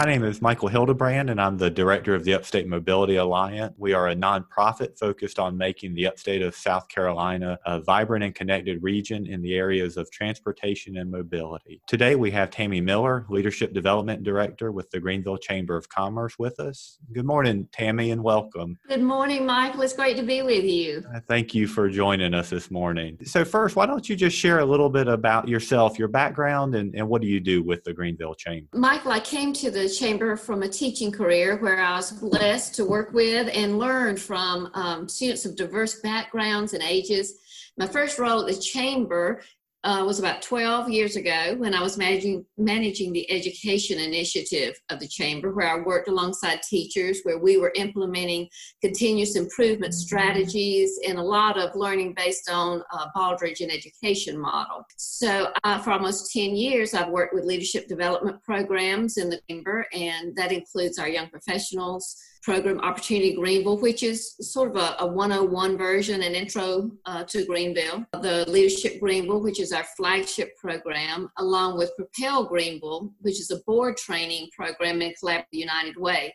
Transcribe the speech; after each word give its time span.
My 0.00 0.06
name 0.06 0.24
is 0.24 0.40
Michael 0.40 0.68
Hildebrand, 0.68 1.28
and 1.28 1.38
I'm 1.38 1.58
the 1.58 1.68
director 1.68 2.14
of 2.14 2.24
the 2.24 2.32
Upstate 2.32 2.66
Mobility 2.66 3.16
Alliance. 3.16 3.74
We 3.76 3.92
are 3.92 4.08
a 4.08 4.16
nonprofit 4.16 4.98
focused 4.98 5.38
on 5.38 5.58
making 5.58 5.92
the 5.92 6.06
upstate 6.06 6.40
of 6.40 6.56
South 6.56 6.88
Carolina 6.88 7.58
a 7.66 7.82
vibrant 7.82 8.24
and 8.24 8.34
connected 8.34 8.82
region 8.82 9.26
in 9.26 9.42
the 9.42 9.56
areas 9.56 9.98
of 9.98 10.10
transportation 10.10 10.96
and 10.96 11.10
mobility. 11.10 11.82
Today, 11.86 12.16
we 12.16 12.30
have 12.30 12.50
Tammy 12.50 12.80
Miller, 12.80 13.26
Leadership 13.28 13.74
Development 13.74 14.22
Director 14.22 14.72
with 14.72 14.90
the 14.90 14.98
Greenville 14.98 15.36
Chamber 15.36 15.76
of 15.76 15.86
Commerce, 15.90 16.38
with 16.38 16.58
us. 16.60 16.96
Good 17.12 17.26
morning, 17.26 17.68
Tammy, 17.70 18.10
and 18.10 18.22
welcome. 18.22 18.78
Good 18.88 19.02
morning, 19.02 19.44
Michael. 19.44 19.82
It's 19.82 19.92
great 19.92 20.16
to 20.16 20.22
be 20.22 20.40
with 20.40 20.64
you. 20.64 21.04
Thank 21.28 21.54
you 21.54 21.66
for 21.66 21.90
joining 21.90 22.32
us 22.32 22.48
this 22.48 22.70
morning. 22.70 23.18
So, 23.24 23.44
first, 23.44 23.76
why 23.76 23.84
don't 23.84 24.08
you 24.08 24.16
just 24.16 24.34
share 24.34 24.60
a 24.60 24.64
little 24.64 24.88
bit 24.88 25.08
about 25.08 25.46
yourself, 25.46 25.98
your 25.98 26.08
background, 26.08 26.74
and, 26.74 26.94
and 26.94 27.06
what 27.06 27.20
do 27.20 27.28
you 27.28 27.38
do 27.38 27.62
with 27.62 27.84
the 27.84 27.92
Greenville 27.92 28.34
Chamber? 28.34 28.66
Michael, 28.72 29.12
I 29.12 29.20
came 29.20 29.52
to 29.52 29.70
the 29.70 29.89
Chamber 29.90 30.36
from 30.36 30.62
a 30.62 30.68
teaching 30.68 31.10
career 31.10 31.56
where 31.56 31.80
I 31.80 31.96
was 31.96 32.12
blessed 32.12 32.74
to 32.76 32.84
work 32.84 33.12
with 33.12 33.50
and 33.52 33.78
learn 33.78 34.16
from 34.16 34.70
um, 34.74 35.08
students 35.08 35.44
of 35.44 35.56
diverse 35.56 36.00
backgrounds 36.00 36.72
and 36.72 36.82
ages. 36.82 37.34
My 37.76 37.86
first 37.86 38.18
role 38.18 38.40
at 38.40 38.46
the 38.46 38.60
Chamber 38.60 39.42
uh, 39.84 40.04
was 40.06 40.18
about 40.18 40.42
12 40.42 40.90
years 40.90 41.16
ago 41.16 41.54
when 41.56 41.74
I 41.74 41.82
was 41.82 41.96
managing 41.96 42.44
managing 42.58 43.12
the 43.12 43.30
education 43.30 43.98
initiative 43.98 44.74
of 44.90 45.00
the 45.00 45.08
chamber, 45.08 45.52
where 45.52 45.68
I 45.68 45.80
worked 45.80 46.08
alongside 46.08 46.62
teachers, 46.62 47.20
where 47.22 47.38
we 47.38 47.56
were 47.56 47.72
implementing 47.74 48.48
continuous 48.82 49.36
improvement 49.36 49.94
strategies 49.94 50.98
and 51.06 51.18
a 51.18 51.22
lot 51.22 51.58
of 51.58 51.74
learning 51.74 52.14
based 52.14 52.50
on 52.50 52.82
uh, 52.92 53.06
Baldrige 53.16 53.60
and 53.60 53.72
education 53.72 54.38
model. 54.38 54.84
So 54.96 55.50
uh, 55.64 55.78
for 55.78 55.92
almost 55.92 56.32
10 56.32 56.54
years, 56.56 56.92
I've 56.92 57.08
worked 57.08 57.34
with 57.34 57.44
leadership 57.44 57.88
development 57.88 58.42
programs 58.44 59.16
in 59.16 59.30
the 59.30 59.40
chamber, 59.48 59.86
and 59.92 60.36
that 60.36 60.52
includes 60.52 60.98
our 60.98 61.08
young 61.08 61.28
professionals 61.28 62.16
program 62.42 62.80
Opportunity 62.80 63.34
Greenville, 63.34 63.78
which 63.78 64.02
is 64.02 64.34
sort 64.40 64.70
of 64.70 64.76
a, 64.76 64.96
a 65.00 65.06
101 65.06 65.76
version, 65.76 66.22
an 66.22 66.34
intro 66.34 66.90
uh, 67.06 67.24
to 67.24 67.44
Greenville. 67.44 68.04
The 68.12 68.44
Leadership 68.48 69.00
Greenville, 69.00 69.42
which 69.42 69.60
is 69.60 69.72
our 69.72 69.84
flagship 69.96 70.56
program, 70.56 71.30
along 71.38 71.78
with 71.78 71.96
Propel 71.96 72.44
Greenville, 72.44 73.12
which 73.20 73.40
is 73.40 73.50
a 73.50 73.60
board 73.66 73.96
training 73.96 74.48
program 74.56 75.02
in 75.02 75.12
Collaborative 75.22 75.44
United 75.52 75.96
Way. 75.96 76.34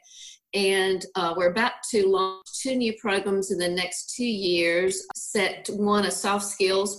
And 0.53 1.06
uh, 1.16 1.34
we're 1.36 1.52
about 1.52 1.73
to 1.92 2.08
launch 2.08 2.45
two 2.62 2.75
new 2.75 2.94
programs 3.02 3.52
in 3.52 3.58
the 3.58 3.67
next 3.67 4.16
two 4.16 4.25
years. 4.25 5.06
Set 5.14 5.69
one, 5.73 6.06
a 6.06 6.12
soft 6.12 6.45
skills 6.45 6.97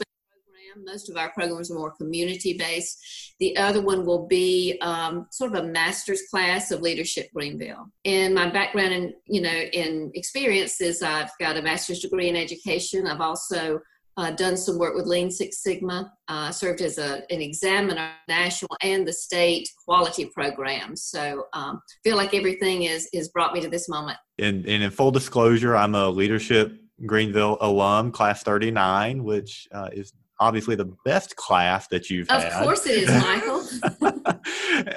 most 0.84 1.10
of 1.10 1.16
our 1.16 1.30
programs 1.30 1.70
are 1.70 1.74
more 1.74 1.92
community 1.92 2.54
based. 2.54 2.98
The 3.40 3.56
other 3.56 3.80
one 3.80 4.04
will 4.04 4.26
be 4.26 4.78
um, 4.80 5.26
sort 5.30 5.54
of 5.54 5.64
a 5.64 5.68
master's 5.68 6.22
class 6.30 6.70
of 6.70 6.82
leadership 6.82 7.28
Greenville. 7.34 7.86
And 8.04 8.34
my 8.34 8.48
background 8.50 8.92
in 8.92 9.14
you 9.26 9.40
know 9.40 9.50
in 9.50 10.10
experience 10.14 10.80
is 10.80 11.02
I've 11.02 11.30
got 11.40 11.56
a 11.56 11.62
master's 11.62 12.00
degree 12.00 12.28
in 12.28 12.36
education. 12.36 13.06
I've 13.06 13.20
also 13.20 13.80
uh, 14.18 14.30
done 14.30 14.56
some 14.56 14.78
work 14.78 14.94
with 14.94 15.06
Lean 15.06 15.30
Six 15.30 15.62
Sigma. 15.62 16.12
Uh, 16.28 16.50
served 16.50 16.80
as 16.80 16.98
a, 16.98 17.22
an 17.30 17.40
examiner, 17.40 18.10
national 18.28 18.70
and 18.82 19.06
the 19.06 19.12
state 19.12 19.68
quality 19.84 20.26
programs. 20.26 21.04
So 21.04 21.44
um, 21.52 21.80
feel 22.02 22.16
like 22.16 22.34
everything 22.34 22.84
is 22.84 23.08
is 23.12 23.28
brought 23.28 23.52
me 23.52 23.60
to 23.60 23.68
this 23.68 23.88
moment. 23.88 24.18
And, 24.38 24.66
and 24.66 24.82
in 24.82 24.90
full 24.90 25.10
disclosure, 25.10 25.76
I'm 25.76 25.94
a 25.94 26.08
leadership 26.08 26.78
Greenville 27.04 27.58
alum, 27.60 28.10
class 28.10 28.42
39, 28.42 29.22
which 29.22 29.68
uh, 29.72 29.90
is 29.92 30.12
obviously 30.38 30.74
the 30.74 30.92
best 31.04 31.36
class 31.36 31.88
that 31.88 32.10
you've 32.10 32.28
of 32.28 32.42
had. 32.42 32.52
Of 32.52 32.62
course 32.62 32.86
it 32.86 33.08
is, 33.08 33.10
Michael. 33.22 34.36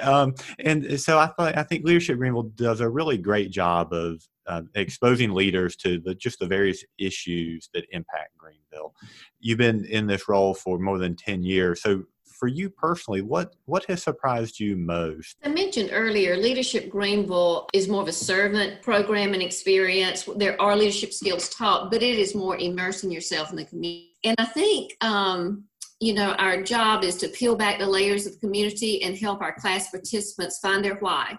um, 0.02 0.34
and 0.58 1.00
so 1.00 1.18
I, 1.18 1.26
thought, 1.26 1.56
I 1.56 1.62
think 1.62 1.84
Leadership 1.84 2.18
Greenville 2.18 2.44
does 2.54 2.80
a 2.80 2.88
really 2.88 3.18
great 3.18 3.50
job 3.50 3.92
of 3.92 4.22
uh, 4.46 4.62
exposing 4.74 5.32
leaders 5.32 5.76
to 5.76 6.00
the, 6.00 6.14
just 6.14 6.38
the 6.40 6.46
various 6.46 6.84
issues 6.98 7.70
that 7.74 7.84
impact 7.90 8.36
Greenville. 8.36 8.94
You've 9.38 9.58
been 9.58 9.84
in 9.84 10.06
this 10.06 10.28
role 10.28 10.54
for 10.54 10.78
more 10.78 10.98
than 10.98 11.16
10 11.16 11.42
years. 11.42 11.82
So 11.82 12.04
for 12.24 12.48
you 12.48 12.70
personally, 12.70 13.20
what 13.20 13.54
what 13.66 13.84
has 13.84 14.02
surprised 14.02 14.58
you 14.58 14.74
most? 14.74 15.36
I 15.44 15.48
mentioned 15.48 15.90
earlier, 15.92 16.38
Leadership 16.38 16.88
Greenville 16.88 17.68
is 17.74 17.86
more 17.86 18.00
of 18.00 18.08
a 18.08 18.12
servant 18.12 18.80
program 18.80 19.34
and 19.34 19.42
experience. 19.42 20.26
There 20.36 20.60
are 20.60 20.74
leadership 20.74 21.12
skills 21.12 21.50
taught, 21.50 21.90
but 21.90 22.02
it 22.02 22.18
is 22.18 22.34
more 22.34 22.56
immersing 22.56 23.12
yourself 23.12 23.50
in 23.50 23.56
the 23.56 23.66
community 23.66 24.09
and 24.24 24.36
I 24.38 24.44
think, 24.44 24.96
um, 25.00 25.64
you 26.00 26.14
know, 26.14 26.32
our 26.32 26.62
job 26.62 27.04
is 27.04 27.16
to 27.16 27.28
peel 27.28 27.56
back 27.56 27.78
the 27.78 27.86
layers 27.86 28.26
of 28.26 28.32
the 28.34 28.38
community 28.38 29.02
and 29.02 29.16
help 29.16 29.42
our 29.42 29.54
class 29.54 29.90
participants 29.90 30.58
find 30.58 30.84
their 30.84 30.96
why 30.96 31.38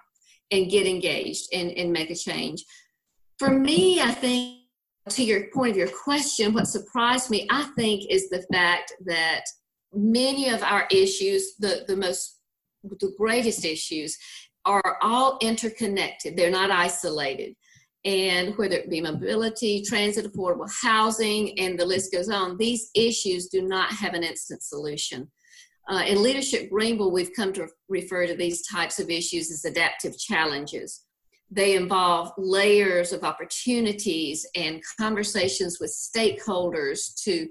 and 0.51 0.69
get 0.69 0.85
engaged 0.85 1.47
and, 1.53 1.71
and 1.71 1.91
make 1.91 2.09
a 2.09 2.15
change. 2.15 2.63
For 3.39 3.49
me, 3.49 4.01
I 4.01 4.11
think, 4.11 4.59
to 5.09 5.23
your 5.23 5.47
point 5.51 5.71
of 5.71 5.77
your 5.77 5.87
question, 5.87 6.53
what 6.53 6.67
surprised 6.67 7.31
me, 7.31 7.47
I 7.49 7.63
think, 7.75 8.05
is 8.09 8.29
the 8.29 8.45
fact 8.53 8.93
that 9.05 9.45
many 9.93 10.49
of 10.49 10.61
our 10.61 10.87
issues, 10.91 11.55
the, 11.57 11.83
the 11.87 11.97
most, 11.97 12.39
the 12.83 13.11
greatest 13.17 13.65
issues, 13.65 14.15
are 14.65 14.97
all 15.01 15.39
interconnected. 15.41 16.37
They're 16.37 16.51
not 16.51 16.69
isolated 16.69 17.55
and 18.03 18.57
whether 18.57 18.75
it 18.75 18.89
be 18.89 19.01
mobility, 19.01 19.83
transit, 19.83 20.25
affordable 20.25 20.69
housing, 20.81 21.57
and 21.59 21.79
the 21.79 21.85
list 21.85 22.11
goes 22.11 22.29
on, 22.29 22.57
these 22.57 22.89
issues 22.95 23.47
do 23.47 23.61
not 23.61 23.91
have 23.91 24.13
an 24.13 24.23
instant 24.23 24.63
solution. 24.63 25.29
Uh, 25.89 26.03
in 26.07 26.21
Leadership 26.21 26.69
Greenville, 26.69 27.11
we've 27.11 27.33
come 27.35 27.53
to 27.53 27.67
refer 27.89 28.25
to 28.25 28.35
these 28.35 28.65
types 28.67 28.99
of 28.99 29.09
issues 29.09 29.51
as 29.51 29.65
adaptive 29.65 30.17
challenges. 30.17 31.05
They 31.49 31.75
involve 31.75 32.31
layers 32.37 33.11
of 33.11 33.23
opportunities 33.23 34.47
and 34.55 34.81
conversations 34.97 35.79
with 35.79 35.91
stakeholders 35.91 37.13
to 37.23 37.47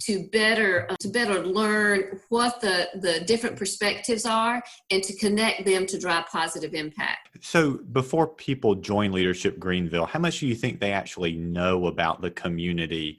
to 0.00 0.28
better 0.28 0.86
uh, 0.90 0.96
to 1.00 1.08
better 1.08 1.44
learn 1.46 2.20
what 2.28 2.60
the 2.60 2.88
the 2.94 3.20
different 3.20 3.56
perspectives 3.56 4.24
are 4.24 4.62
and 4.90 5.02
to 5.02 5.16
connect 5.16 5.64
them 5.64 5.86
to 5.86 5.98
drive 5.98 6.26
positive 6.26 6.74
impact. 6.74 7.28
So 7.40 7.78
before 7.92 8.26
people 8.26 8.74
join 8.74 9.12
leadership 9.12 9.58
greenville 9.58 10.06
how 10.06 10.18
much 10.18 10.40
do 10.40 10.46
you 10.46 10.54
think 10.54 10.80
they 10.80 10.92
actually 10.92 11.32
know 11.32 11.86
about 11.86 12.20
the 12.20 12.30
community? 12.30 13.18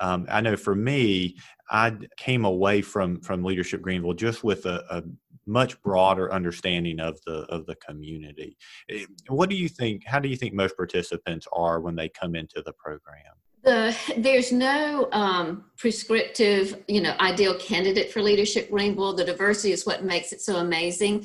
Um, 0.00 0.26
i 0.30 0.40
know 0.40 0.56
for 0.56 0.74
me 0.74 1.36
i 1.70 1.94
came 2.16 2.44
away 2.44 2.80
from 2.80 3.20
from 3.20 3.44
leadership 3.44 3.82
greenville 3.82 4.14
just 4.14 4.42
with 4.42 4.64
a, 4.64 4.82
a 4.90 5.02
much 5.46 5.80
broader 5.82 6.32
understanding 6.32 7.00
of 7.00 7.18
the 7.26 7.40
of 7.48 7.66
the 7.66 7.74
community. 7.76 8.56
Eh, 8.88 9.04
what 9.28 9.50
do 9.50 9.56
you 9.56 9.68
think 9.68 10.04
how 10.06 10.18
do 10.18 10.28
you 10.28 10.36
think 10.36 10.54
most 10.54 10.76
participants 10.76 11.46
are 11.52 11.80
when 11.80 11.96
they 11.96 12.08
come 12.08 12.34
into 12.34 12.62
the 12.64 12.72
program 12.74 13.34
the 13.62 13.96
there's 14.16 14.52
no 14.52 15.08
um, 15.12 15.64
prescriptive 15.76 16.82
you 16.88 17.00
know 17.00 17.14
ideal 17.20 17.54
candidate 17.58 18.12
for 18.12 18.22
leadership 18.22 18.70
greenville 18.70 19.14
the 19.14 19.24
diversity 19.24 19.72
is 19.72 19.86
what 19.86 20.04
makes 20.04 20.32
it 20.32 20.40
so 20.40 20.56
amazing. 20.56 21.24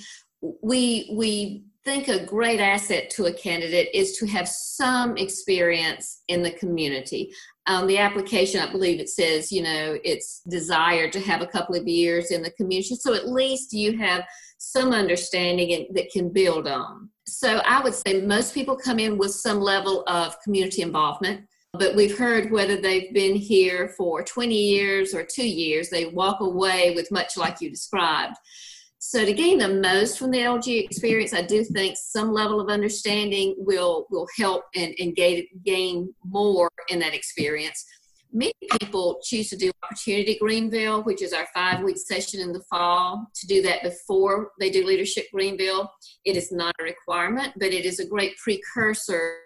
We 0.61 1.11
we 1.13 1.65
think 1.83 2.07
a 2.07 2.25
great 2.25 2.59
asset 2.59 3.11
to 3.11 3.25
a 3.25 3.33
candidate 3.33 3.89
is 3.93 4.17
to 4.17 4.25
have 4.25 4.47
some 4.47 5.17
experience 5.17 6.23
in 6.27 6.41
the 6.41 6.51
community. 6.51 7.31
Um, 7.67 7.87
the 7.87 7.97
application 7.97 8.59
i 8.59 8.71
believe 8.71 8.99
it 8.99 9.09
says 9.09 9.51
you 9.51 9.63
know 9.63 9.97
it's 10.03 10.41
desired 10.47 11.11
to 11.13 11.19
have 11.19 11.41
a 11.41 11.47
couple 11.47 11.75
of 11.75 11.87
years 11.87 12.31
in 12.31 12.41
the 12.41 12.51
community. 12.51 12.95
So 12.95 13.13
at 13.13 13.29
least 13.29 13.73
you 13.73 13.97
have 13.97 14.25
some 14.57 14.93
understanding 14.93 15.87
that 15.93 16.11
can 16.11 16.29
build 16.29 16.67
on. 16.67 17.09
So 17.27 17.57
i 17.65 17.81
would 17.81 17.95
say 17.95 18.21
most 18.21 18.53
people 18.53 18.75
come 18.75 18.99
in 18.99 19.17
with 19.17 19.31
some 19.31 19.59
level 19.61 20.03
of 20.07 20.39
community 20.41 20.81
involvement 20.81 21.45
but 21.77 21.95
we've 21.95 22.17
heard 22.17 22.51
whether 22.51 22.75
they've 22.77 23.13
been 23.13 23.35
here 23.35 23.93
for 23.97 24.23
20 24.23 24.55
years 24.55 25.13
or 25.13 25.23
two 25.23 25.47
years, 25.47 25.89
they 25.89 26.07
walk 26.07 26.39
away 26.41 26.93
with 26.95 27.11
much 27.11 27.37
like 27.37 27.61
you 27.61 27.69
described. 27.69 28.35
So 28.99 29.23
to 29.23 29.33
gain 29.33 29.59
the 29.59 29.69
most 29.69 30.17
from 30.17 30.31
the 30.31 30.39
LG 30.39 30.83
experience, 30.83 31.31
I 31.33 31.43
do 31.43 31.63
think 31.63 31.95
some 31.95 32.33
level 32.33 32.59
of 32.59 32.69
understanding 32.69 33.53
will 33.57 34.07
will 34.09 34.27
help 34.35 34.63
and, 34.75 34.95
and 34.97 35.15
gain, 35.15 35.45
gain 35.63 36.13
more 36.23 36.71
in 36.89 36.97
that 36.99 37.13
experience. 37.13 37.85
Many 38.33 38.53
people 38.81 39.21
choose 39.23 39.49
to 39.51 39.57
do 39.57 39.71
Opportunity 39.83 40.37
Greenville, 40.41 41.03
which 41.03 41.21
is 41.21 41.33
our 41.33 41.47
five 41.53 41.83
week 41.83 41.97
session 41.97 42.41
in 42.41 42.51
the 42.51 42.63
fall, 42.69 43.27
to 43.35 43.47
do 43.47 43.61
that 43.61 43.83
before 43.83 44.51
they 44.59 44.69
do 44.69 44.85
Leadership 44.85 45.25
Greenville. 45.31 45.89
It 46.25 46.35
is 46.35 46.51
not 46.51 46.73
a 46.81 46.83
requirement, 46.83 47.53
but 47.57 47.69
it 47.69 47.85
is 47.85 47.99
a 47.99 48.07
great 48.07 48.35
precursor 48.37 49.37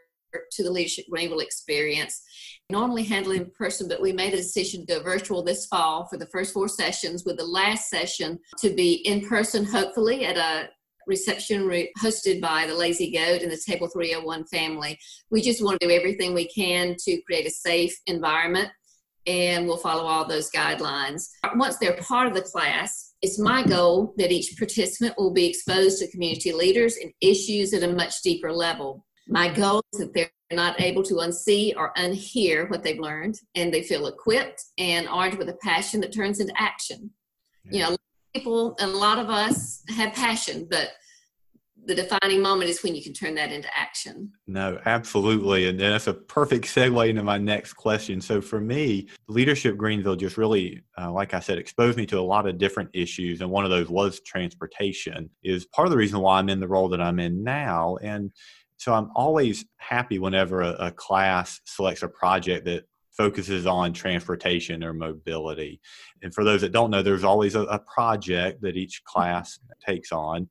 to 0.51 0.63
the 0.63 0.71
Leadership 0.71 1.05
Greenville 1.09 1.39
experience. 1.39 2.21
Normally 2.69 3.03
handled 3.03 3.35
in 3.35 3.51
person, 3.51 3.87
but 3.87 4.01
we 4.01 4.11
made 4.11 4.33
a 4.33 4.37
decision 4.37 4.85
to 4.85 4.95
go 4.95 5.03
virtual 5.03 5.43
this 5.43 5.65
fall 5.65 6.07
for 6.07 6.17
the 6.17 6.27
first 6.27 6.53
four 6.53 6.67
sessions, 6.67 7.25
with 7.25 7.37
the 7.37 7.45
last 7.45 7.89
session 7.89 8.39
to 8.59 8.69
be 8.69 8.93
in 9.05 9.27
person, 9.27 9.65
hopefully, 9.65 10.25
at 10.25 10.37
a 10.37 10.69
reception 11.07 11.67
hosted 11.99 12.39
by 12.39 12.67
the 12.67 12.75
Lazy 12.75 13.11
Goat 13.11 13.41
and 13.41 13.51
the 13.51 13.59
Table 13.65 13.87
301 13.87 14.45
family. 14.45 14.99
We 15.31 15.41
just 15.41 15.63
want 15.63 15.79
to 15.79 15.87
do 15.87 15.93
everything 15.93 16.33
we 16.33 16.47
can 16.47 16.95
to 17.05 17.21
create 17.23 17.47
a 17.47 17.51
safe 17.51 17.97
environment, 18.05 18.69
and 19.25 19.65
we'll 19.65 19.77
follow 19.77 20.03
all 20.03 20.27
those 20.27 20.51
guidelines. 20.51 21.29
Once 21.55 21.77
they're 21.77 21.97
part 21.97 22.27
of 22.27 22.35
the 22.35 22.41
class, 22.43 23.13
It's 23.21 23.37
my 23.37 23.63
goal 23.63 24.13
that 24.15 24.31
each 24.31 24.57
participant 24.57 25.15
will 25.17 25.33
be 25.33 25.45
exposed 25.45 25.99
to 25.99 26.09
community 26.09 26.53
leaders 26.53 26.95
and 26.95 27.11
issues 27.19 27.73
at 27.73 27.83
a 27.83 27.93
much 27.93 28.21
deeper 28.21 28.53
level. 28.53 29.05
My 29.29 29.47
goal 29.47 29.83
is 29.93 29.99
that 29.99 30.13
they're 30.13 30.31
not 30.51 30.81
able 30.81 31.03
to 31.03 31.15
unsee 31.15 31.73
or 31.77 31.93
unhear 31.95 32.69
what 32.69 32.83
they've 32.83 32.99
learned, 32.99 33.39
and 33.53 33.71
they 33.71 33.83
feel 33.83 34.07
equipped 34.07 34.63
and 34.79 35.07
armed 35.07 35.37
with 35.37 35.49
a 35.49 35.57
passion 35.61 36.01
that 36.01 36.11
turns 36.11 36.39
into 36.39 36.53
action. 36.59 37.11
Yeah. 37.65 37.71
You 37.71 37.91
know, 37.91 37.97
people 38.33 38.75
and 38.79 38.91
a 38.91 38.97
lot 38.97 39.19
of 39.19 39.29
us 39.29 39.83
have 39.89 40.13
passion, 40.13 40.67
but 40.69 40.89
the 41.85 41.95
defining 41.95 42.41
moment 42.41 42.69
is 42.69 42.83
when 42.83 42.95
you 42.95 43.03
can 43.03 43.13
turn 43.13 43.35
that 43.35 43.51
into 43.51 43.67
action. 43.77 44.31
No, 44.47 44.79
absolutely. 44.85 45.67
And 45.67 45.79
that's 45.79 46.07
a 46.07 46.13
perfect 46.13 46.65
segue 46.65 47.09
into 47.09 47.23
my 47.23 47.37
next 47.37 47.73
question. 47.73 48.21
So, 48.21 48.41
for 48.41 48.59
me, 48.59 49.09
Leadership 49.27 49.77
Greenville 49.77 50.15
just 50.15 50.37
really, 50.37 50.81
uh, 50.97 51.11
like 51.11 51.33
I 51.35 51.39
said, 51.39 51.57
exposed 51.59 51.97
me 51.97 52.05
to 52.07 52.19
a 52.19 52.21
lot 52.21 52.47
of 52.47 52.57
different 52.57 52.89
issues. 52.93 53.41
And 53.41 53.49
one 53.49 53.63
of 53.63 53.71
those 53.71 53.89
was 53.89 54.21
transportation, 54.21 55.29
is 55.43 55.65
part 55.67 55.87
of 55.87 55.91
the 55.91 55.97
reason 55.97 56.19
why 56.19 56.39
I'm 56.39 56.49
in 56.49 56.59
the 56.59 56.67
role 56.67 56.89
that 56.89 57.01
I'm 57.01 57.19
in 57.19 57.43
now. 57.43 57.97
And 58.01 58.31
so, 58.79 58.93
I'm 58.93 59.11
always 59.15 59.65
happy 59.77 60.19
whenever 60.19 60.61
a, 60.61 60.71
a 60.79 60.91
class 60.91 61.59
selects 61.65 62.03
a 62.03 62.07
project 62.07 62.65
that 62.65 62.85
focuses 63.11 63.67
on 63.67 63.91
transportation 63.91 64.81
or 64.81 64.93
mobility. 64.93 65.81
And 66.23 66.33
for 66.33 66.45
those 66.45 66.61
that 66.61 66.71
don't 66.71 66.89
know, 66.89 67.01
there's 67.01 67.25
always 67.25 67.55
a, 67.55 67.63
a, 67.63 67.79
project 67.79 68.61
that 68.61 68.77
each 68.77 69.03
class 69.03 69.59
takes 69.85 70.13
on. 70.13 70.47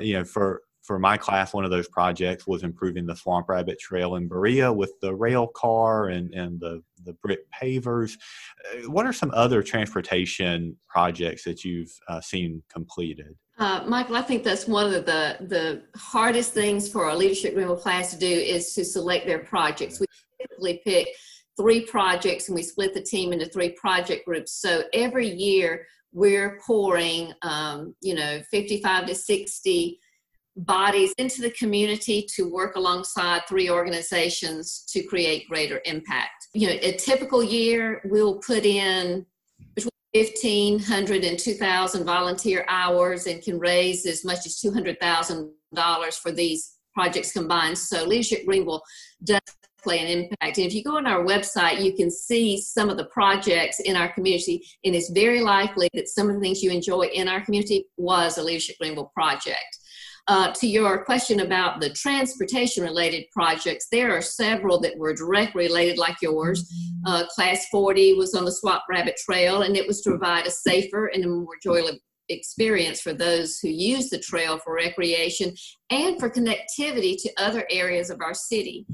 You 0.00 0.18
know, 0.18 0.24
for 0.24 0.62
for 0.82 0.98
my 0.98 1.16
class, 1.16 1.54
one 1.54 1.64
of 1.64 1.70
those 1.70 1.88
projects 1.88 2.46
was 2.46 2.64
improving 2.64 3.06
the 3.06 3.16
Swamp 3.16 3.48
Rabbit 3.48 3.78
Trail 3.78 4.16
in 4.16 4.28
Berea 4.28 4.72
with 4.72 4.92
the 5.00 5.14
rail 5.14 5.46
car 5.46 6.08
and, 6.08 6.34
and 6.34 6.58
the, 6.58 6.82
the 7.04 7.12
brick 7.14 7.40
pavers. 7.52 8.14
Uh, 8.72 8.90
what 8.90 9.06
are 9.06 9.12
some 9.12 9.30
other 9.32 9.62
transportation 9.62 10.76
projects 10.88 11.44
that 11.44 11.64
you've 11.64 11.92
uh, 12.08 12.20
seen 12.20 12.62
completed? 12.68 13.36
Uh, 13.62 13.84
Michael, 13.86 14.16
I 14.16 14.22
think 14.22 14.42
that's 14.42 14.66
one 14.66 14.92
of 14.92 15.06
the, 15.06 15.36
the 15.38 15.82
hardest 15.94 16.52
things 16.52 16.88
for 16.88 17.04
our 17.04 17.14
Leadership 17.14 17.54
Greenville 17.54 17.76
class 17.76 18.10
to 18.10 18.18
do 18.18 18.26
is 18.26 18.74
to 18.74 18.84
select 18.84 19.24
their 19.24 19.38
projects. 19.38 20.00
We 20.00 20.06
typically 20.40 20.80
pick 20.84 21.06
three 21.56 21.82
projects 21.82 22.48
and 22.48 22.56
we 22.56 22.64
split 22.64 22.92
the 22.92 23.00
team 23.00 23.32
into 23.32 23.46
three 23.46 23.70
project 23.70 24.26
groups. 24.26 24.50
So 24.60 24.82
every 24.92 25.28
year 25.28 25.86
we're 26.12 26.58
pouring, 26.66 27.34
um, 27.42 27.94
you 28.00 28.16
know, 28.16 28.40
55 28.50 29.06
to 29.06 29.14
60 29.14 30.00
bodies 30.56 31.14
into 31.18 31.40
the 31.40 31.50
community 31.52 32.26
to 32.34 32.52
work 32.52 32.74
alongside 32.74 33.42
three 33.48 33.70
organizations 33.70 34.84
to 34.88 35.04
create 35.04 35.48
greater 35.48 35.80
impact. 35.84 36.48
You 36.52 36.66
know, 36.66 36.78
a 36.82 36.96
typical 36.96 37.44
year, 37.44 38.02
we'll 38.06 38.40
put 38.40 38.66
in 38.66 39.24
1,500 40.14 41.24
and 41.24 41.38
2,000 41.38 42.04
volunteer 42.04 42.64
hours 42.68 43.26
and 43.26 43.42
can 43.42 43.58
raise 43.58 44.04
as 44.06 44.24
much 44.24 44.44
as 44.46 44.60
$200,000 44.60 46.18
for 46.18 46.32
these 46.32 46.76
projects 46.94 47.32
combined. 47.32 47.78
So 47.78 48.04
Leadership 48.04 48.44
Greenville 48.44 48.82
does 49.24 49.40
play 49.82 49.98
an 49.98 50.06
impact. 50.06 50.58
And 50.58 50.66
if 50.66 50.74
you 50.74 50.84
go 50.84 50.96
on 50.96 51.06
our 51.06 51.24
website, 51.24 51.82
you 51.82 51.94
can 51.94 52.10
see 52.10 52.60
some 52.60 52.88
of 52.88 52.96
the 52.96 53.06
projects 53.06 53.80
in 53.80 53.96
our 53.96 54.12
community, 54.12 54.64
and 54.84 54.94
it's 54.94 55.10
very 55.10 55.40
likely 55.40 55.88
that 55.94 56.08
some 56.08 56.28
of 56.28 56.34
the 56.36 56.40
things 56.40 56.62
you 56.62 56.70
enjoy 56.70 57.02
in 57.12 57.26
our 57.26 57.44
community 57.44 57.86
was 57.96 58.38
a 58.38 58.42
Leadership 58.42 58.76
Greenville 58.78 59.10
project. 59.14 59.78
Uh, 60.28 60.52
to 60.52 60.68
your 60.68 61.04
question 61.04 61.40
about 61.40 61.80
the 61.80 61.90
transportation 61.90 62.84
related 62.84 63.24
projects, 63.32 63.88
there 63.90 64.16
are 64.16 64.22
several 64.22 64.78
that 64.80 64.96
were 64.96 65.12
directly 65.12 65.64
related, 65.64 65.98
like 65.98 66.16
yours. 66.22 66.62
Mm-hmm. 66.62 67.06
Uh, 67.06 67.26
Class 67.26 67.66
40 67.70 68.14
was 68.14 68.34
on 68.34 68.44
the 68.44 68.52
Swamp 68.52 68.82
Rabbit 68.88 69.16
Trail, 69.16 69.62
and 69.62 69.76
it 69.76 69.86
was 69.86 70.00
to 70.02 70.10
provide 70.10 70.46
a 70.46 70.50
safer 70.50 71.06
and 71.06 71.24
a 71.24 71.28
more 71.28 71.56
joyful 71.62 71.98
experience 72.28 73.00
for 73.00 73.12
those 73.12 73.58
who 73.58 73.68
use 73.68 74.08
the 74.08 74.18
trail 74.18 74.58
for 74.58 74.74
recreation 74.74 75.54
and 75.90 76.18
for 76.20 76.30
connectivity 76.30 77.16
to 77.20 77.30
other 77.36 77.66
areas 77.68 78.08
of 78.08 78.20
our 78.20 78.34
city. 78.34 78.86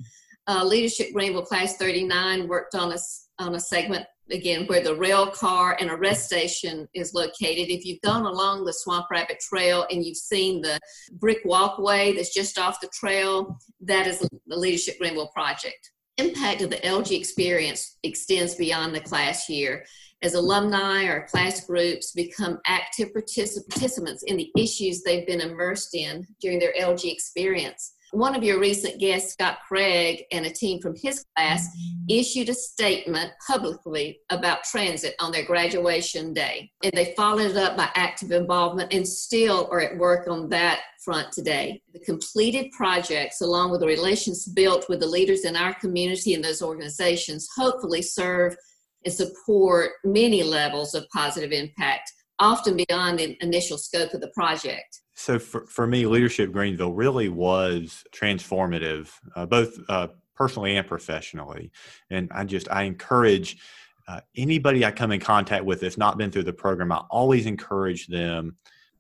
Uh, 0.47 0.65
Leadership 0.65 1.13
Greenville 1.13 1.45
Class 1.45 1.77
39 1.77 2.49
worked 2.49 2.75
on 2.75 2.93
a, 2.93 2.99
on 3.39 3.55
a 3.55 3.61
segment 3.61 4.07
again 4.31 4.67
where 4.67 4.83
the 4.83 4.95
rail 4.95 5.27
car 5.29 5.77
and 5.81 5.91
a 5.91 5.97
rest 5.97 6.27
station 6.27 6.89
is 6.95 7.15
located. 7.15 7.71
If 7.71 7.85
you've 7.85 8.01
gone 8.03 8.25
along 8.25 8.65
the 8.65 8.73
Swamp 8.73 9.07
Rabbit 9.11 9.41
Trail 9.41 9.87
and 9.91 10.05
you've 10.05 10.17
seen 10.17 10.61
the 10.61 10.79
brick 11.13 11.39
walkway 11.45 12.13
that's 12.13 12.33
just 12.33 12.59
off 12.59 12.81
the 12.81 12.89
trail, 12.89 13.59
that 13.81 14.07
is 14.07 14.19
the 14.19 14.57
Leadership 14.57 14.99
Greenville 14.99 15.29
project. 15.29 15.93
Impact 16.19 16.63
of 16.63 16.71
the 16.71 16.77
LG 16.77 17.17
experience 17.17 17.97
extends 18.03 18.57
beyond 18.57 18.95
the 18.95 19.01
class 19.01 19.49
year 19.49 19.85
as 20.23 20.35
alumni 20.35 21.05
or 21.05 21.29
class 21.29 21.65
groups 21.65 22.13
become 22.13 22.59
active 22.67 23.13
participants 23.13 24.25
in 24.25 24.37
the 24.37 24.51
issues 24.57 25.03
they've 25.03 25.27
been 25.27 25.41
immersed 25.41 25.95
in 25.95 26.27
during 26.41 26.59
their 26.59 26.75
LG 26.81 27.11
experience. 27.11 27.95
One 28.13 28.35
of 28.35 28.43
your 28.43 28.59
recent 28.59 28.99
guests, 28.99 29.33
Scott 29.33 29.59
Craig, 29.67 30.25
and 30.33 30.47
a 30.47 30.51
team 30.51 30.81
from 30.81 30.95
his 30.97 31.25
class 31.37 31.69
issued 32.09 32.49
a 32.49 32.55
statement 32.55 33.33
publicly 33.47 34.21
about 34.31 34.65
transit 34.65 35.15
on 35.21 35.31
their 35.31 35.45
graduation 35.45 36.33
day. 36.33 36.71
And 36.83 36.93
they 36.95 37.15
followed 37.17 37.51
it 37.51 37.57
up 37.57 37.77
by 37.77 37.91
active 37.95 38.31
involvement 38.31 38.95
and 38.95 39.07
still 39.07 39.69
are 39.71 39.81
at 39.81 39.99
work 39.99 40.27
on 40.27 40.49
that 40.49 40.81
front 41.05 41.33
today. 41.33 41.83
The 41.93 42.01
completed 42.01 42.71
projects, 42.73 43.43
along 43.43 43.73
with 43.73 43.81
the 43.81 43.87
relations 43.87 44.47
built 44.47 44.89
with 44.89 45.01
the 45.01 45.07
leaders 45.07 45.45
in 45.45 45.55
our 45.55 45.75
community 45.75 46.33
and 46.33 46.43
those 46.43 46.63
organizations, 46.63 47.49
hopefully 47.55 48.01
serve 48.01 48.57
and 49.05 49.13
support 49.13 49.93
many 50.05 50.43
levels 50.43 50.95
of 50.95 51.09
positive 51.11 51.53
impact, 51.53 52.11
often 52.39 52.77
beyond 52.77 53.19
the 53.19 53.37
initial 53.41 53.79
scope 53.79 54.15
of 54.15 54.21
the 54.21 54.29
project. 54.29 55.01
So 55.15 55.39
for, 55.39 55.67
for 55.67 55.87
me, 55.87 56.07
Leadership 56.07 56.53
Greenville 56.53 56.93
really 56.93 57.29
was 57.29 58.05
transformative, 58.15 59.11
uh, 59.35 59.47
both 59.47 59.77
uh, 59.89 60.09
personally 60.37 60.77
and 60.77 60.87
professionally. 60.87 61.73
And 62.11 62.31
I 62.33 62.45
just, 62.45 62.71
I 62.71 62.85
encourage 62.85 63.59
uh, 64.07 64.21
anybody 64.37 64.85
I 64.85 64.93
come 64.93 65.13
in 65.13 65.21
contact 65.21 65.65
with 65.65 65.81
that's 65.81 65.99
not 65.99 66.17
been 66.17 66.31
through 66.31 66.45
the 66.45 66.53
program, 66.53 66.93
I 66.93 67.03
always 67.11 67.47
encourage 67.47 68.07
them 68.07 68.57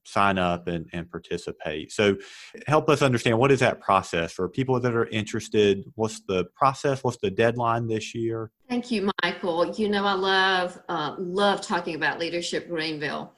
sign 0.08 0.38
up 0.38 0.68
and, 0.68 0.86
and 0.92 1.10
participate. 1.10 1.92
So 1.92 2.16
help 2.66 2.88
us 2.88 3.02
understand 3.02 3.38
what 3.38 3.52
is 3.52 3.60
that 3.60 3.80
process 3.80 4.32
for 4.32 4.48
people 4.48 4.80
that 4.80 4.94
are 4.94 5.06
interested? 5.06 5.84
What's 5.94 6.20
the 6.20 6.46
process? 6.56 7.04
What's 7.04 7.18
the 7.18 7.30
deadline 7.30 7.86
this 7.86 8.14
year? 8.14 8.50
Thank 8.68 8.90
you, 8.90 9.10
Michael. 9.22 9.74
You 9.74 9.88
know, 9.88 10.04
I 10.04 10.14
love, 10.14 10.80
uh, 10.88 11.14
love 11.18 11.60
talking 11.60 11.94
about 11.94 12.18
Leadership 12.18 12.68
Greenville. 12.68 13.32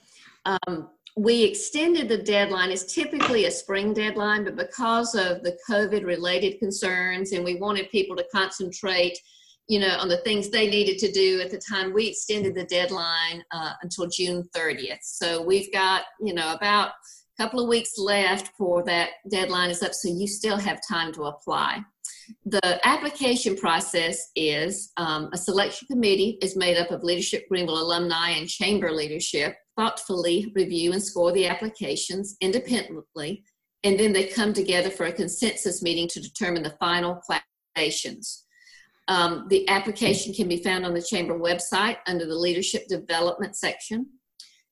Um, 0.46 0.88
we 1.16 1.42
extended 1.42 2.08
the 2.08 2.22
deadline. 2.22 2.70
It's 2.70 2.92
typically 2.92 3.46
a 3.46 3.50
spring 3.50 3.92
deadline, 3.92 4.44
but 4.44 4.56
because 4.56 5.14
of 5.14 5.42
the 5.42 5.58
COVID 5.68 6.04
related 6.04 6.58
concerns 6.58 7.32
and 7.32 7.44
we 7.44 7.56
wanted 7.56 7.90
people 7.90 8.16
to 8.16 8.24
concentrate, 8.32 9.18
you 9.70 9.78
know, 9.78 9.96
on 10.00 10.08
the 10.08 10.16
things 10.16 10.50
they 10.50 10.68
needed 10.68 10.98
to 10.98 11.12
do 11.12 11.40
at 11.40 11.48
the 11.48 11.60
time, 11.70 11.94
we 11.94 12.08
extended 12.08 12.56
the 12.56 12.64
deadline 12.64 13.44
uh, 13.52 13.74
until 13.82 14.08
June 14.08 14.42
30th. 14.52 14.98
So 15.02 15.42
we've 15.42 15.72
got, 15.72 16.02
you 16.20 16.34
know, 16.34 16.52
about 16.52 16.88
a 16.88 17.42
couple 17.42 17.62
of 17.62 17.68
weeks 17.68 17.96
left 17.96 18.50
for 18.58 18.82
that 18.86 19.10
deadline 19.30 19.70
is 19.70 19.80
up, 19.84 19.94
so 19.94 20.08
you 20.08 20.26
still 20.26 20.56
have 20.56 20.80
time 20.88 21.12
to 21.12 21.22
apply. 21.22 21.84
The 22.46 22.80
application 22.84 23.56
process 23.56 24.18
is 24.34 24.90
um, 24.96 25.30
a 25.32 25.38
selection 25.38 25.86
committee 25.86 26.38
is 26.42 26.56
made 26.56 26.76
up 26.76 26.90
of 26.90 27.04
Leadership 27.04 27.48
Greenville 27.48 27.80
alumni 27.80 28.30
and 28.30 28.48
chamber 28.48 28.90
leadership 28.90 29.54
thoughtfully 29.78 30.50
review 30.56 30.92
and 30.92 31.02
score 31.02 31.30
the 31.30 31.46
applications 31.46 32.36
independently, 32.40 33.44
and 33.84 34.00
then 34.00 34.12
they 34.12 34.24
come 34.24 34.52
together 34.52 34.90
for 34.90 35.06
a 35.06 35.12
consensus 35.12 35.80
meeting 35.80 36.08
to 36.08 36.20
determine 36.20 36.64
the 36.64 36.76
final 36.80 37.20
classifications. 37.24 38.46
Um, 39.10 39.46
the 39.48 39.68
application 39.68 40.32
can 40.32 40.46
be 40.46 40.62
found 40.62 40.86
on 40.86 40.94
the 40.94 41.02
Chamber 41.02 41.36
website 41.36 41.96
under 42.06 42.26
the 42.26 42.36
Leadership 42.36 42.86
Development 42.86 43.56
section. 43.56 44.06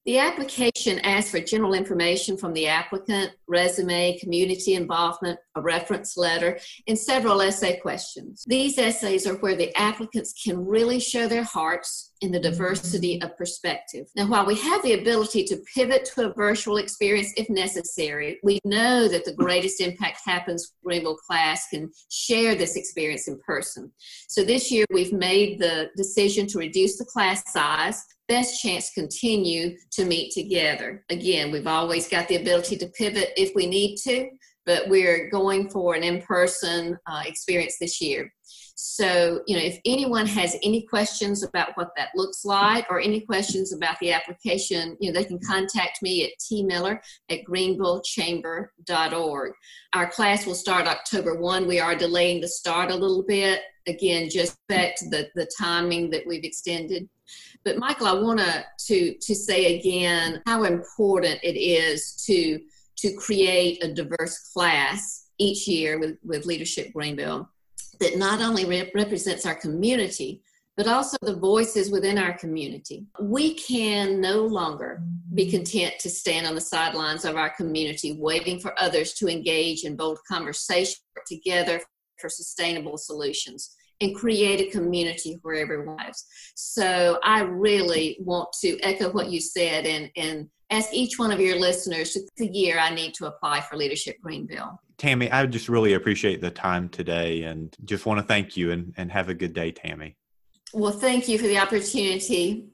The 0.06 0.18
application 0.18 1.00
asks 1.00 1.32
for 1.32 1.40
general 1.40 1.74
information 1.74 2.36
from 2.36 2.52
the 2.52 2.68
applicant, 2.68 3.32
resume, 3.48 4.16
community 4.20 4.74
involvement, 4.74 5.40
a 5.56 5.60
reference 5.60 6.16
letter, 6.16 6.60
and 6.86 6.96
several 6.96 7.42
essay 7.42 7.80
questions. 7.80 8.44
These 8.46 8.78
essays 8.78 9.26
are 9.26 9.34
where 9.34 9.56
the 9.56 9.76
applicants 9.76 10.32
can 10.40 10.64
really 10.64 11.00
show 11.00 11.26
their 11.26 11.42
hearts 11.42 12.12
in 12.20 12.32
the 12.32 12.40
diversity 12.40 13.20
of 13.22 13.36
perspective. 13.36 14.06
Now, 14.16 14.26
while 14.26 14.46
we 14.46 14.56
have 14.56 14.82
the 14.82 14.94
ability 14.94 15.44
to 15.44 15.62
pivot 15.74 16.04
to 16.14 16.30
a 16.30 16.34
virtual 16.34 16.78
experience 16.78 17.32
if 17.36 17.48
necessary, 17.48 18.38
we 18.42 18.58
know 18.64 19.08
that 19.08 19.24
the 19.24 19.34
greatest 19.34 19.80
impact 19.80 20.20
happens 20.24 20.72
when 20.82 20.98
Greenville 20.98 21.16
class 21.16 21.68
can 21.68 21.90
share 22.10 22.54
this 22.54 22.76
experience 22.76 23.28
in 23.28 23.38
person. 23.46 23.92
So 24.28 24.44
this 24.44 24.70
year 24.70 24.84
we've 24.90 25.12
made 25.12 25.58
the 25.58 25.90
decision 25.96 26.46
to 26.48 26.58
reduce 26.58 26.98
the 26.98 27.04
class 27.04 27.42
size 27.52 28.04
best 28.28 28.60
chance 28.60 28.90
continue 28.90 29.76
to 29.90 30.04
meet 30.04 30.32
together. 30.32 31.04
Again, 31.08 31.50
we've 31.50 31.66
always 31.66 32.08
got 32.08 32.28
the 32.28 32.36
ability 32.36 32.76
to 32.76 32.86
pivot 32.88 33.32
if 33.36 33.54
we 33.54 33.66
need 33.66 33.96
to, 34.04 34.28
but 34.66 34.88
we're 34.88 35.30
going 35.30 35.70
for 35.70 35.94
an 35.94 36.04
in-person 36.04 36.96
uh, 37.06 37.22
experience 37.24 37.76
this 37.80 38.00
year. 38.00 38.30
So, 38.80 39.42
you 39.48 39.56
know, 39.56 39.62
if 39.64 39.80
anyone 39.84 40.26
has 40.26 40.54
any 40.62 40.82
questions 40.82 41.42
about 41.42 41.70
what 41.74 41.90
that 41.96 42.10
looks 42.14 42.44
like 42.44 42.86
or 42.88 43.00
any 43.00 43.22
questions 43.22 43.72
about 43.72 43.98
the 43.98 44.12
application, 44.12 44.96
you 45.00 45.10
know, 45.10 45.18
they 45.18 45.24
can 45.24 45.40
contact 45.40 46.00
me 46.00 46.24
at 46.24 46.30
tmiller 46.38 47.00
at 47.28 47.42
greenvillechamber.org. 47.42 49.52
Our 49.94 50.08
class 50.08 50.46
will 50.46 50.54
start 50.54 50.86
October 50.86 51.40
1. 51.40 51.66
We 51.66 51.80
are 51.80 51.96
delaying 51.96 52.40
the 52.40 52.46
start 52.46 52.92
a 52.92 52.94
little 52.94 53.24
bit. 53.24 53.62
Again, 53.88 54.30
just 54.30 54.56
back 54.68 54.94
to 54.98 55.08
the, 55.08 55.28
the 55.34 55.50
timing 55.58 56.10
that 56.10 56.24
we've 56.24 56.44
extended. 56.44 57.08
But 57.64 57.78
Michael, 57.78 58.06
I 58.06 58.12
want 58.12 58.38
to 58.38 58.64
to 59.18 59.34
say 59.34 59.76
again 59.76 60.40
how 60.46 60.62
important 60.62 61.40
it 61.42 61.58
is 61.58 62.14
to 62.26 62.60
to 62.98 63.12
create 63.14 63.82
a 63.82 63.92
diverse 63.92 64.52
class 64.52 65.26
each 65.38 65.66
year 65.66 65.98
with, 65.98 66.16
with 66.24 66.46
Leadership 66.46 66.92
Greenville 66.92 67.50
that 68.00 68.16
not 68.16 68.40
only 68.40 68.64
rep- 68.64 68.94
represents 68.94 69.46
our 69.46 69.54
community, 69.54 70.42
but 70.76 70.86
also 70.86 71.16
the 71.22 71.34
voices 71.34 71.90
within 71.90 72.18
our 72.18 72.38
community. 72.38 73.04
We 73.20 73.54
can 73.54 74.20
no 74.20 74.42
longer 74.42 75.02
be 75.34 75.44
mm-hmm. 75.46 75.56
content 75.56 75.94
to 76.00 76.08
stand 76.08 76.46
on 76.46 76.54
the 76.54 76.60
sidelines 76.60 77.24
of 77.24 77.36
our 77.36 77.50
community, 77.50 78.16
waiting 78.18 78.60
for 78.60 78.80
others 78.80 79.12
to 79.14 79.28
engage 79.28 79.84
in 79.84 79.96
bold 79.96 80.20
conversation 80.28 81.00
together 81.26 81.80
for 82.20 82.28
sustainable 82.28 82.96
solutions 82.96 83.74
and 84.00 84.14
create 84.14 84.60
a 84.60 84.70
community 84.70 85.38
where 85.42 85.56
everyone 85.56 85.96
lives. 85.96 86.24
So 86.54 87.18
I 87.22 87.40
really 87.40 88.18
want 88.20 88.50
to 88.60 88.78
echo 88.80 89.10
what 89.10 89.30
you 89.30 89.40
said 89.40 89.86
and, 89.86 90.10
and 90.16 90.48
ask 90.70 90.92
each 90.92 91.18
one 91.18 91.30
of 91.30 91.40
your 91.40 91.58
listeners 91.58 92.16
the 92.36 92.46
year 92.46 92.78
I 92.78 92.94
need 92.94 93.14
to 93.14 93.26
apply 93.26 93.60
for 93.60 93.76
Leadership 93.76 94.20
Greenville. 94.20 94.80
Tammy, 94.98 95.30
I 95.30 95.46
just 95.46 95.68
really 95.68 95.94
appreciate 95.94 96.40
the 96.40 96.50
time 96.50 96.88
today 96.88 97.42
and 97.44 97.74
just 97.84 98.04
want 98.04 98.18
to 98.18 98.26
thank 98.26 98.56
you 98.56 98.72
and, 98.72 98.92
and 98.96 99.10
have 99.12 99.28
a 99.28 99.34
good 99.34 99.52
day, 99.52 99.70
Tammy. 99.70 100.16
Well, 100.74 100.92
thank 100.92 101.28
you 101.28 101.38
for 101.38 101.46
the 101.46 101.58
opportunity. 101.58 102.66